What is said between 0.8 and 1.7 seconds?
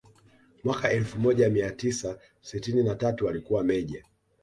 elfu moja